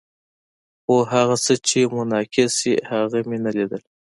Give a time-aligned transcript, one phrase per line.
[0.83, 3.81] خو هغه څه چې منعکسول یې، هغه مې نه لیدل.